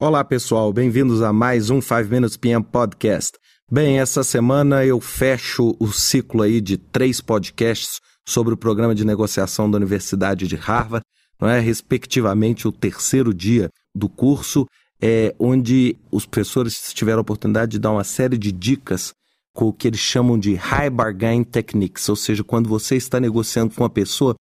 Olá, 0.00 0.22
pessoal, 0.22 0.72
bem-vindos 0.72 1.22
a 1.22 1.32
mais 1.32 1.70
um 1.70 1.80
5 1.80 2.04
Minutes 2.08 2.36
PM 2.36 2.64
Podcast. 2.64 3.36
Bem, 3.68 3.98
essa 3.98 4.22
semana 4.22 4.84
eu 4.84 5.00
fecho 5.00 5.74
o 5.80 5.88
ciclo 5.88 6.42
aí 6.42 6.60
de 6.60 6.78
três 6.78 7.20
podcasts 7.20 7.98
sobre 8.24 8.54
o 8.54 8.56
programa 8.56 8.94
de 8.94 9.04
negociação 9.04 9.68
da 9.68 9.76
Universidade 9.76 10.46
de 10.46 10.54
Harvard, 10.54 11.04
não 11.40 11.48
é? 11.48 11.58
respectivamente 11.58 12.68
o 12.68 12.70
terceiro 12.70 13.34
dia 13.34 13.70
do 13.92 14.08
curso, 14.08 14.66
é, 15.02 15.34
onde 15.36 15.96
os 16.12 16.24
professores 16.24 16.92
tiveram 16.94 17.18
a 17.18 17.22
oportunidade 17.22 17.72
de 17.72 17.80
dar 17.80 17.90
uma 17.90 18.04
série 18.04 18.38
de 18.38 18.52
dicas 18.52 19.12
com 19.52 19.66
o 19.66 19.72
que 19.72 19.88
eles 19.88 19.98
chamam 19.98 20.38
de 20.38 20.54
high 20.54 20.90
bargain 20.90 21.42
techniques, 21.42 22.08
ou 22.08 22.14
seja, 22.14 22.44
quando 22.44 22.68
você 22.68 22.94
está 22.94 23.18
negociando 23.18 23.74
com 23.74 23.82
uma 23.82 23.90
pessoa 23.90 24.36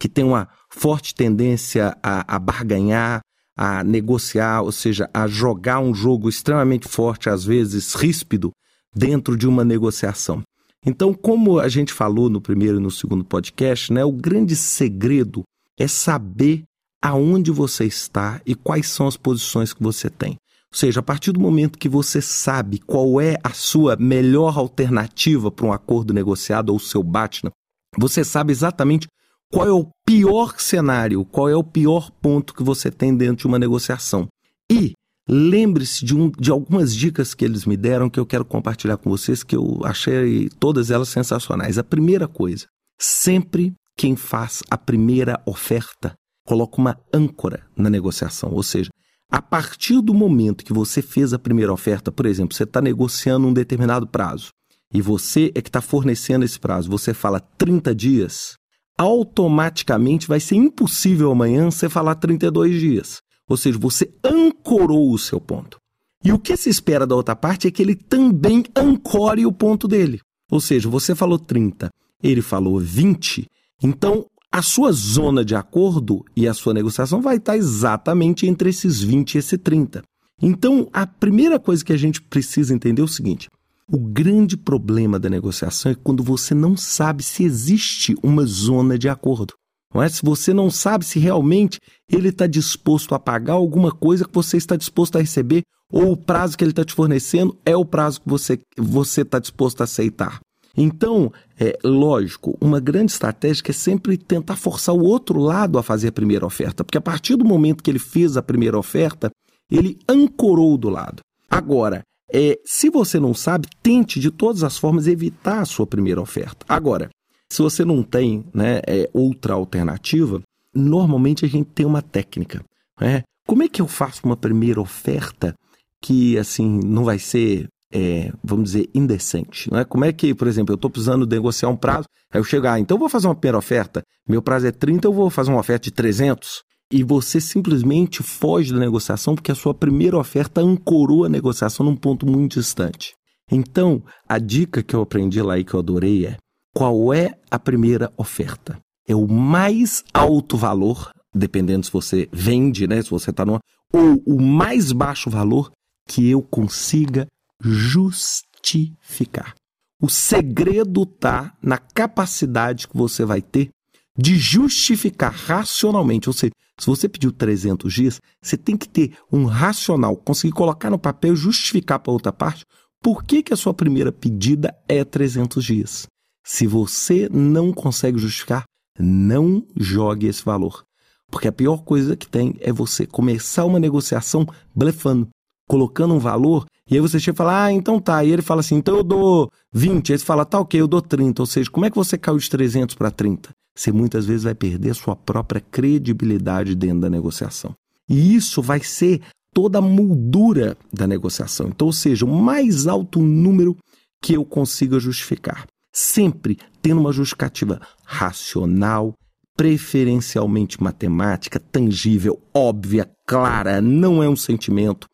que 0.00 0.08
tem 0.08 0.24
uma 0.24 0.48
forte 0.68 1.14
tendência 1.14 1.96
a, 2.02 2.34
a 2.34 2.40
barganhar, 2.40 3.20
a 3.56 3.82
negociar, 3.82 4.62
ou 4.62 4.70
seja, 4.70 5.08
a 5.14 5.26
jogar 5.26 5.80
um 5.80 5.94
jogo 5.94 6.28
extremamente 6.28 6.86
forte, 6.86 7.30
às 7.30 7.44
vezes 7.44 7.94
ríspido, 7.94 8.50
dentro 8.94 9.36
de 9.36 9.48
uma 9.48 9.64
negociação. 9.64 10.42
Então, 10.84 11.12
como 11.14 11.58
a 11.58 11.68
gente 11.68 11.92
falou 11.92 12.28
no 12.28 12.40
primeiro 12.40 12.78
e 12.78 12.82
no 12.82 12.90
segundo 12.90 13.24
podcast, 13.24 13.92
né, 13.92 14.04
o 14.04 14.12
grande 14.12 14.54
segredo 14.54 15.42
é 15.78 15.88
saber 15.88 16.64
aonde 17.02 17.50
você 17.50 17.84
está 17.84 18.40
e 18.44 18.54
quais 18.54 18.88
são 18.88 19.06
as 19.06 19.16
posições 19.16 19.72
que 19.72 19.82
você 19.82 20.10
tem. 20.10 20.36
Ou 20.72 20.78
seja, 20.78 21.00
a 21.00 21.02
partir 21.02 21.32
do 21.32 21.40
momento 21.40 21.78
que 21.78 21.88
você 21.88 22.20
sabe 22.20 22.78
qual 22.78 23.20
é 23.20 23.36
a 23.42 23.50
sua 23.50 23.96
melhor 23.96 24.58
alternativa 24.58 25.50
para 25.50 25.66
um 25.66 25.72
acordo 25.72 26.12
negociado 26.12 26.70
ou 26.70 26.78
seu 26.78 27.02
BATNA, 27.02 27.50
você 27.96 28.22
sabe 28.22 28.52
exatamente 28.52 29.06
qual 29.52 29.66
é 29.66 29.72
o 29.72 29.88
pior 30.04 30.58
cenário, 30.58 31.24
qual 31.24 31.48
é 31.48 31.56
o 31.56 31.64
pior 31.64 32.10
ponto 32.10 32.54
que 32.54 32.62
você 32.62 32.90
tem 32.90 33.16
dentro 33.16 33.42
de 33.42 33.46
uma 33.46 33.58
negociação. 33.58 34.26
E 34.70 34.92
lembre-se 35.28 36.04
de, 36.04 36.16
um, 36.16 36.30
de 36.30 36.50
algumas 36.50 36.94
dicas 36.94 37.34
que 37.34 37.44
eles 37.44 37.64
me 37.64 37.76
deram 37.76 38.10
que 38.10 38.18
eu 38.18 38.26
quero 38.26 38.44
compartilhar 38.44 38.96
com 38.96 39.10
vocês, 39.10 39.42
que 39.42 39.56
eu 39.56 39.80
achei 39.84 40.48
todas 40.58 40.90
elas 40.90 41.08
sensacionais. 41.08 41.78
A 41.78 41.84
primeira 41.84 42.28
coisa, 42.28 42.66
sempre 42.98 43.72
quem 43.96 44.14
faz 44.14 44.62
a 44.70 44.76
primeira 44.76 45.40
oferta 45.46 46.14
coloca 46.46 46.80
uma 46.80 46.98
âncora 47.12 47.66
na 47.76 47.90
negociação, 47.90 48.52
ou 48.52 48.62
seja, 48.62 48.88
a 49.28 49.42
partir 49.42 50.00
do 50.00 50.14
momento 50.14 50.64
que 50.64 50.72
você 50.72 51.02
fez 51.02 51.32
a 51.32 51.38
primeira 51.38 51.72
oferta, 51.72 52.12
por 52.12 52.26
exemplo, 52.26 52.54
você 52.54 52.62
está 52.62 52.80
negociando 52.80 53.48
um 53.48 53.52
determinado 53.52 54.06
prazo 54.06 54.50
e 54.94 55.02
você 55.02 55.50
é 55.54 55.60
que 55.60 55.68
está 55.68 55.80
fornecendo 55.80 56.44
esse 56.44 56.60
prazo, 56.60 56.88
você 56.88 57.12
fala 57.12 57.40
30 57.40 57.92
dias, 57.92 58.54
automaticamente 58.96 60.26
vai 60.26 60.40
ser 60.40 60.56
impossível 60.56 61.30
amanhã 61.30 61.70
você 61.70 61.88
falar 61.88 62.14
32 62.14 62.80
dias. 62.80 63.20
Ou 63.48 63.56
seja, 63.56 63.78
você 63.78 64.12
ancorou 64.24 65.12
o 65.12 65.18
seu 65.18 65.40
ponto. 65.40 65.78
E 66.24 66.32
o 66.32 66.38
que 66.38 66.56
se 66.56 66.68
espera 66.68 67.06
da 67.06 67.14
outra 67.14 67.36
parte 67.36 67.68
é 67.68 67.70
que 67.70 67.82
ele 67.82 67.94
também 67.94 68.64
ancore 68.76 69.46
o 69.46 69.52
ponto 69.52 69.86
dele. 69.86 70.20
Ou 70.50 70.60
seja, 70.60 70.88
você 70.88 71.14
falou 71.14 71.38
30, 71.38 71.90
ele 72.22 72.42
falou 72.42 72.80
20, 72.80 73.46
então 73.82 74.26
a 74.50 74.62
sua 74.62 74.90
zona 74.92 75.44
de 75.44 75.54
acordo 75.54 76.24
e 76.34 76.48
a 76.48 76.54
sua 76.54 76.72
negociação 76.72 77.20
vai 77.20 77.36
estar 77.36 77.56
exatamente 77.56 78.46
entre 78.46 78.70
esses 78.70 79.02
20 79.02 79.34
e 79.34 79.38
esse 79.38 79.58
30. 79.58 80.02
Então, 80.40 80.88
a 80.92 81.06
primeira 81.06 81.58
coisa 81.58 81.84
que 81.84 81.92
a 81.92 81.96
gente 81.96 82.22
precisa 82.22 82.74
entender 82.74 83.02
é 83.02 83.04
o 83.04 83.08
seguinte: 83.08 83.48
o 83.90 83.98
grande 83.98 84.56
problema 84.56 85.18
da 85.18 85.30
negociação 85.30 85.92
é 85.92 85.94
quando 85.94 86.22
você 86.22 86.54
não 86.54 86.76
sabe 86.76 87.22
se 87.22 87.44
existe 87.44 88.14
uma 88.22 88.44
zona 88.44 88.98
de 88.98 89.08
acordo. 89.08 89.54
Não 89.94 90.02
é? 90.02 90.08
Se 90.08 90.22
você 90.22 90.52
não 90.52 90.70
sabe 90.70 91.04
se 91.04 91.18
realmente 91.18 91.78
ele 92.10 92.28
está 92.28 92.46
disposto 92.46 93.14
a 93.14 93.18
pagar 93.18 93.54
alguma 93.54 93.92
coisa 93.92 94.24
que 94.24 94.34
você 94.34 94.56
está 94.56 94.76
disposto 94.76 95.16
a 95.16 95.20
receber, 95.20 95.62
ou 95.90 96.12
o 96.12 96.16
prazo 96.16 96.58
que 96.58 96.64
ele 96.64 96.72
está 96.72 96.84
te 96.84 96.92
fornecendo 96.92 97.56
é 97.64 97.76
o 97.76 97.84
prazo 97.84 98.20
que 98.20 98.28
você 98.28 99.22
está 99.22 99.38
disposto 99.38 99.80
a 99.80 99.84
aceitar. 99.84 100.40
Então, 100.76 101.32
é 101.58 101.78
lógico, 101.82 102.58
uma 102.60 102.80
grande 102.80 103.12
estratégia 103.12 103.62
é 103.66 103.72
sempre 103.72 104.18
tentar 104.18 104.56
forçar 104.56 104.94
o 104.94 105.04
outro 105.04 105.38
lado 105.38 105.78
a 105.78 105.82
fazer 105.82 106.08
a 106.08 106.12
primeira 106.12 106.44
oferta, 106.44 106.84
porque 106.84 106.98
a 106.98 107.00
partir 107.00 107.36
do 107.36 107.44
momento 107.44 107.82
que 107.82 107.90
ele 107.90 107.98
fez 107.98 108.36
a 108.36 108.42
primeira 108.42 108.78
oferta, 108.78 109.30
ele 109.70 109.98
ancorou 110.06 110.76
do 110.76 110.90
lado. 110.90 111.22
Agora, 111.48 112.02
é, 112.32 112.58
se 112.64 112.90
você 112.90 113.20
não 113.20 113.34
sabe, 113.34 113.68
tente 113.82 114.18
de 114.18 114.30
todas 114.30 114.62
as 114.64 114.76
formas 114.76 115.06
evitar 115.06 115.60
a 115.60 115.64
sua 115.64 115.86
primeira 115.86 116.20
oferta. 116.20 116.64
Agora, 116.68 117.08
se 117.50 117.62
você 117.62 117.84
não 117.84 118.02
tem 118.02 118.44
né, 118.52 118.80
é, 118.86 119.08
outra 119.12 119.54
alternativa, 119.54 120.42
normalmente 120.74 121.44
a 121.44 121.48
gente 121.48 121.70
tem 121.70 121.86
uma 121.86 122.02
técnica. 122.02 122.64
Né? 123.00 123.22
Como 123.46 123.62
é 123.62 123.68
que 123.68 123.80
eu 123.80 123.86
faço 123.86 124.22
uma 124.24 124.36
primeira 124.36 124.80
oferta 124.80 125.54
que 126.02 126.36
assim 126.36 126.80
não 126.84 127.04
vai 127.04 127.18
ser, 127.18 127.68
é, 127.92 128.32
vamos 128.42 128.72
dizer, 128.72 128.90
indecente? 128.92 129.70
Não 129.70 129.78
é? 129.78 129.84
Como 129.84 130.04
é 130.04 130.12
que, 130.12 130.34
por 130.34 130.48
exemplo, 130.48 130.72
eu 130.72 130.76
estou 130.76 130.90
precisando 130.90 131.26
negociar 131.26 131.68
um 131.68 131.76
prazo, 131.76 132.08
aí 132.32 132.40
eu 132.40 132.44
chego, 132.44 132.66
ah, 132.66 132.80
então 132.80 132.96
eu 132.96 133.00
vou 133.00 133.08
fazer 133.08 133.28
uma 133.28 133.34
primeira 133.34 133.58
oferta, 133.58 134.02
meu 134.28 134.42
prazo 134.42 134.66
é 134.66 134.72
30, 134.72 135.06
eu 135.06 135.12
vou 135.12 135.30
fazer 135.30 135.50
uma 135.50 135.60
oferta 135.60 135.84
de 135.84 135.92
300 135.92 136.64
e 136.92 137.02
você 137.02 137.40
simplesmente 137.40 138.22
foge 138.22 138.72
da 138.72 138.78
negociação 138.78 139.34
porque 139.34 139.52
a 139.52 139.56
sua 139.56 139.74
primeira 139.74 140.18
oferta 140.18 140.60
ancorou 140.60 141.24
a 141.24 141.28
negociação 141.28 141.84
num 141.84 141.96
ponto 141.96 142.26
muito 142.26 142.58
distante. 142.60 143.14
Então, 143.50 144.02
a 144.28 144.38
dica 144.38 144.82
que 144.82 144.94
eu 144.94 145.02
aprendi 145.02 145.40
lá 145.40 145.58
e 145.58 145.64
que 145.64 145.74
eu 145.74 145.80
adorei 145.80 146.26
é: 146.26 146.36
qual 146.74 147.12
é 147.12 147.32
a 147.50 147.58
primeira 147.58 148.12
oferta? 148.16 148.78
É 149.08 149.14
o 149.14 149.26
mais 149.28 150.02
alto 150.12 150.56
valor, 150.56 151.10
dependendo 151.34 151.86
se 151.86 151.92
você 151.92 152.28
vende, 152.32 152.86
né, 152.86 153.02
se 153.02 153.10
você 153.10 153.30
está 153.30 153.44
numa, 153.44 153.60
ou 153.92 154.20
o 154.26 154.40
mais 154.40 154.90
baixo 154.90 155.30
valor 155.30 155.70
que 156.08 156.28
eu 156.28 156.42
consiga 156.42 157.26
justificar. 157.60 159.54
O 160.02 160.10
segredo 160.10 161.04
está 161.04 161.56
na 161.62 161.78
capacidade 161.78 162.86
que 162.86 162.96
você 162.96 163.24
vai 163.24 163.40
ter 163.40 163.70
de 164.16 164.36
justificar 164.38 165.32
racionalmente, 165.32 166.28
ou 166.28 166.32
seja, 166.32 166.52
se 166.78 166.86
você 166.86 167.08
pediu 167.08 167.32
300 167.32 167.92
dias, 167.92 168.20
você 168.42 168.56
tem 168.56 168.76
que 168.76 168.88
ter 168.88 169.16
um 169.32 169.44
racional, 169.44 170.16
conseguir 170.16 170.52
colocar 170.52 170.90
no 170.90 170.98
papel 170.98 171.32
e 171.32 171.36
justificar 171.36 171.98
para 171.98 172.12
outra 172.12 172.32
parte 172.32 172.64
por 173.02 173.24
que, 173.24 173.42
que 173.42 173.52
a 173.52 173.56
sua 173.56 173.72
primeira 173.72 174.10
pedida 174.10 174.74
é 174.88 175.04
300 175.04 175.64
dias. 175.64 176.06
Se 176.44 176.66
você 176.66 177.28
não 177.30 177.72
consegue 177.72 178.18
justificar, 178.18 178.64
não 178.98 179.66
jogue 179.76 180.26
esse 180.26 180.44
valor. 180.44 180.82
Porque 181.30 181.48
a 181.48 181.52
pior 181.52 181.78
coisa 181.78 182.16
que 182.16 182.28
tem 182.28 182.56
é 182.60 182.72
você 182.72 183.06
começar 183.06 183.64
uma 183.64 183.78
negociação 183.78 184.46
blefando, 184.74 185.28
colocando 185.68 186.14
um 186.14 186.18
valor, 186.18 186.66
e 186.88 186.94
aí 186.94 187.00
você 187.00 187.18
chega 187.18 187.34
e 187.34 187.38
fala, 187.38 187.64
ah, 187.64 187.72
então 187.72 188.00
tá. 188.00 188.22
E 188.24 188.30
ele 188.30 188.42
fala 188.42 188.60
assim, 188.60 188.76
então 188.76 188.96
eu 188.96 189.02
dou 189.02 189.50
20. 189.72 190.12
Aí 190.12 190.18
você 190.18 190.24
fala, 190.24 190.44
tá 190.44 190.60
ok, 190.60 190.80
eu 190.80 190.86
dou 190.86 191.02
30. 191.02 191.42
Ou 191.42 191.46
seja, 191.46 191.70
como 191.70 191.84
é 191.84 191.90
que 191.90 191.96
você 191.96 192.16
caiu 192.16 192.38
de 192.38 192.48
300 192.48 192.94
para 192.94 193.10
30? 193.10 193.50
Você 193.76 193.92
muitas 193.92 194.24
vezes 194.24 194.44
vai 194.44 194.54
perder 194.54 194.94
sua 194.94 195.14
própria 195.14 195.60
credibilidade 195.60 196.74
dentro 196.74 197.00
da 197.00 197.10
negociação. 197.10 197.74
E 198.08 198.34
isso 198.34 198.62
vai 198.62 198.80
ser 198.80 199.20
toda 199.52 199.78
a 199.78 199.82
moldura 199.82 200.76
da 200.92 201.06
negociação. 201.06 201.68
Então, 201.68 201.86
ou 201.86 201.92
seja, 201.92 202.24
o 202.24 202.28
mais 202.28 202.86
alto 202.86 203.20
número 203.20 203.76
que 204.22 204.34
eu 204.34 204.44
consiga 204.44 204.98
justificar. 204.98 205.66
Sempre 205.94 206.58
tendo 206.82 207.00
uma 207.00 207.12
justificativa 207.12 207.80
racional, 208.04 209.14
preferencialmente 209.56 210.82
matemática, 210.82 211.58
tangível, 211.58 212.40
óbvia, 212.54 213.10
clara, 213.26 213.80
não 213.80 214.22
é 214.22 214.28
um 214.28 214.36
sentimento, 214.36 215.06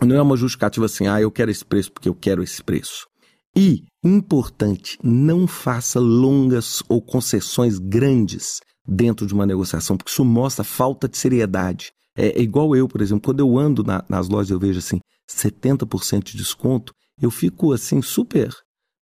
não 0.00 0.14
é 0.14 0.22
uma 0.22 0.36
justificativa 0.36 0.86
assim, 0.86 1.08
ah, 1.08 1.20
eu 1.20 1.30
quero 1.30 1.50
esse 1.50 1.64
preço 1.64 1.92
porque 1.92 2.08
eu 2.08 2.14
quero 2.14 2.42
esse 2.42 2.62
preço. 2.62 3.06
E, 3.56 3.82
importante, 4.02 4.98
não 5.02 5.46
faça 5.46 5.98
longas 5.98 6.82
ou 6.88 7.02
concessões 7.02 7.78
grandes 7.78 8.60
dentro 8.86 9.26
de 9.26 9.34
uma 9.34 9.46
negociação, 9.46 9.96
porque 9.96 10.10
isso 10.10 10.24
mostra 10.24 10.64
falta 10.64 11.08
de 11.08 11.18
seriedade. 11.18 11.92
É, 12.16 12.38
é 12.38 12.42
igual 12.42 12.74
eu, 12.74 12.88
por 12.88 13.00
exemplo, 13.00 13.22
quando 13.22 13.40
eu 13.40 13.58
ando 13.58 13.82
na, 13.82 14.04
nas 14.08 14.28
lojas 14.28 14.50
eu 14.50 14.58
vejo 14.58 14.78
assim, 14.78 14.98
70% 15.30 16.24
de 16.24 16.36
desconto, 16.36 16.92
eu 17.20 17.30
fico 17.30 17.72
assim 17.72 18.00
super 18.00 18.54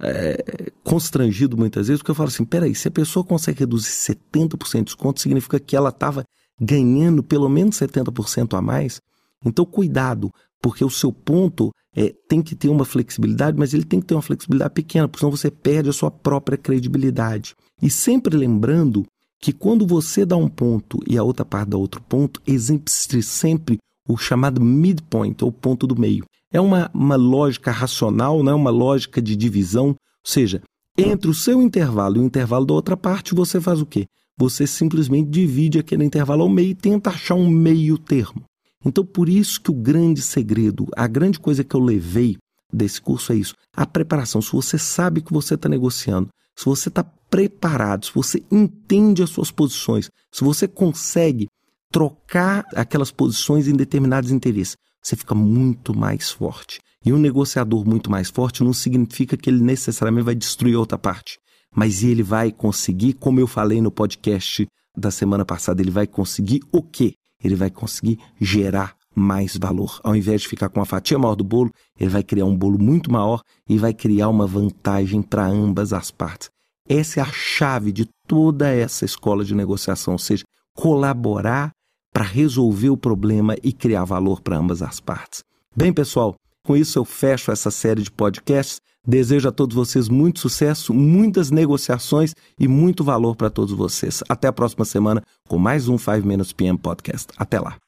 é, 0.00 0.70
constrangido 0.84 1.56
muitas 1.56 1.88
vezes, 1.88 2.00
porque 2.00 2.10
eu 2.10 2.14
falo 2.14 2.28
assim, 2.28 2.44
peraí, 2.44 2.74
se 2.74 2.88
a 2.88 2.90
pessoa 2.90 3.24
consegue 3.24 3.60
reduzir 3.60 3.90
70% 3.90 4.78
de 4.78 4.84
desconto, 4.84 5.20
significa 5.20 5.58
que 5.58 5.76
ela 5.76 5.88
estava 5.88 6.24
ganhando 6.60 7.22
pelo 7.22 7.48
menos 7.48 7.76
70% 7.76 8.56
a 8.56 8.62
mais. 8.62 9.00
Então, 9.44 9.64
cuidado, 9.64 10.30
porque 10.62 10.84
o 10.84 10.90
seu 10.90 11.12
ponto 11.12 11.72
é, 11.94 12.14
tem 12.28 12.40
que 12.40 12.54
ter 12.54 12.68
uma 12.68 12.84
flexibilidade, 12.84 13.58
mas 13.58 13.74
ele 13.74 13.84
tem 13.84 14.00
que 14.00 14.06
ter 14.06 14.14
uma 14.14 14.22
flexibilidade 14.22 14.72
pequena, 14.72 15.08
porque 15.08 15.20
senão 15.20 15.36
você 15.36 15.50
perde 15.50 15.90
a 15.90 15.92
sua 15.92 16.10
própria 16.10 16.56
credibilidade. 16.56 17.54
E 17.82 17.90
sempre 17.90 18.36
lembrando 18.36 19.04
que 19.40 19.52
quando 19.52 19.84
você 19.84 20.24
dá 20.24 20.36
um 20.36 20.48
ponto 20.48 21.00
e 21.06 21.18
a 21.18 21.22
outra 21.24 21.44
parte 21.44 21.70
dá 21.70 21.76
outro 21.76 22.00
ponto, 22.00 22.40
existe 22.46 23.20
sempre 23.22 23.78
o 24.08 24.16
chamado 24.16 24.60
midpoint, 24.60 25.44
ou 25.44 25.50
ponto 25.50 25.86
do 25.86 25.98
meio. 25.98 26.24
É 26.52 26.60
uma, 26.60 26.88
uma 26.94 27.16
lógica 27.16 27.72
racional, 27.72 28.42
não 28.42 28.52
é 28.52 28.54
uma 28.54 28.70
lógica 28.70 29.20
de 29.20 29.34
divisão. 29.34 29.88
Ou 29.88 29.96
seja, 30.24 30.62
entre 30.96 31.28
o 31.28 31.34
seu 31.34 31.60
intervalo 31.60 32.16
e 32.16 32.20
o 32.20 32.24
intervalo 32.24 32.64
da 32.64 32.74
outra 32.74 32.96
parte, 32.96 33.34
você 33.34 33.60
faz 33.60 33.80
o 33.80 33.86
quê? 33.86 34.06
Você 34.38 34.66
simplesmente 34.66 35.28
divide 35.28 35.78
aquele 35.78 36.04
intervalo 36.04 36.42
ao 36.42 36.48
meio 36.48 36.70
e 36.70 36.74
tenta 36.74 37.10
achar 37.10 37.34
um 37.34 37.48
meio 37.48 37.98
termo. 37.98 38.44
Então, 38.84 39.04
por 39.04 39.28
isso 39.28 39.60
que 39.60 39.70
o 39.70 39.74
grande 39.74 40.22
segredo, 40.22 40.88
a 40.96 41.06
grande 41.06 41.38
coisa 41.38 41.62
que 41.62 41.74
eu 41.74 41.80
levei 41.80 42.36
desse 42.72 43.00
curso 43.00 43.32
é 43.32 43.36
isso: 43.36 43.54
a 43.76 43.86
preparação. 43.86 44.42
Se 44.42 44.52
você 44.52 44.78
sabe 44.78 45.20
que 45.20 45.32
você 45.32 45.54
está 45.54 45.68
negociando, 45.68 46.28
se 46.56 46.64
você 46.64 46.88
está 46.88 47.04
preparado, 47.04 48.06
se 48.06 48.14
você 48.14 48.42
entende 48.50 49.22
as 49.22 49.30
suas 49.30 49.50
posições, 49.50 50.10
se 50.30 50.44
você 50.44 50.68
consegue 50.68 51.48
trocar 51.90 52.64
aquelas 52.74 53.10
posições 53.10 53.68
em 53.68 53.74
determinados 53.74 54.30
interesses, 54.30 54.76
você 55.02 55.16
fica 55.16 55.34
muito 55.34 55.96
mais 55.96 56.30
forte. 56.30 56.80
E 57.04 57.12
um 57.12 57.18
negociador 57.18 57.84
muito 57.84 58.10
mais 58.10 58.30
forte 58.30 58.62
não 58.62 58.72
significa 58.72 59.36
que 59.36 59.50
ele 59.50 59.62
necessariamente 59.62 60.24
vai 60.24 60.34
destruir 60.34 60.76
outra 60.76 60.96
parte, 60.96 61.38
mas 61.74 62.02
ele 62.02 62.22
vai 62.22 62.52
conseguir, 62.52 63.14
como 63.14 63.40
eu 63.40 63.46
falei 63.46 63.80
no 63.80 63.90
podcast 63.90 64.66
da 64.96 65.10
semana 65.10 65.44
passada, 65.44 65.82
ele 65.82 65.90
vai 65.90 66.06
conseguir 66.06 66.60
o 66.70 66.82
quê? 66.82 67.14
Ele 67.42 67.54
vai 67.54 67.70
conseguir 67.70 68.18
gerar 68.40 68.96
mais 69.14 69.56
valor. 69.56 70.00
Ao 70.02 70.16
invés 70.16 70.42
de 70.42 70.48
ficar 70.48 70.68
com 70.68 70.80
a 70.80 70.86
fatia 70.86 71.18
maior 71.18 71.34
do 71.34 71.44
bolo, 71.44 71.70
ele 71.98 72.10
vai 72.10 72.22
criar 72.22 72.46
um 72.46 72.56
bolo 72.56 72.78
muito 72.78 73.10
maior 73.10 73.42
e 73.68 73.78
vai 73.78 73.92
criar 73.92 74.28
uma 74.28 74.46
vantagem 74.46 75.22
para 75.22 75.46
ambas 75.46 75.92
as 75.92 76.10
partes. 76.10 76.50
Essa 76.88 77.20
é 77.20 77.22
a 77.22 77.32
chave 77.32 77.92
de 77.92 78.08
toda 78.26 78.68
essa 78.68 79.04
escola 79.04 79.44
de 79.44 79.54
negociação, 79.54 80.14
ou 80.14 80.18
seja, 80.18 80.44
colaborar 80.74 81.70
para 82.12 82.24
resolver 82.24 82.90
o 82.90 82.96
problema 82.96 83.56
e 83.62 83.72
criar 83.72 84.04
valor 84.04 84.40
para 84.40 84.58
ambas 84.58 84.82
as 84.82 85.00
partes. 85.00 85.42
Bem, 85.74 85.92
pessoal, 85.92 86.34
com 86.64 86.76
isso 86.76 86.98
eu 86.98 87.04
fecho 87.04 87.50
essa 87.50 87.70
série 87.70 88.02
de 88.02 88.10
podcasts. 88.10 88.80
Desejo 89.04 89.48
a 89.48 89.52
todos 89.52 89.74
vocês 89.74 90.08
muito 90.08 90.38
sucesso, 90.38 90.94
muitas 90.94 91.50
negociações 91.50 92.34
e 92.58 92.68
muito 92.68 93.02
valor 93.02 93.34
para 93.34 93.50
todos 93.50 93.74
vocês. 93.74 94.22
Até 94.28 94.46
a 94.46 94.52
próxima 94.52 94.84
semana 94.84 95.22
com 95.48 95.58
mais 95.58 95.88
um 95.88 95.98
5 95.98 96.24
Minutes 96.24 96.52
PM 96.52 96.78
Podcast. 96.78 97.26
Até 97.36 97.58
lá. 97.58 97.81